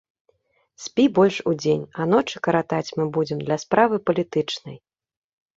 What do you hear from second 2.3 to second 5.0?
каратаць мы будзем для справы палітычнай.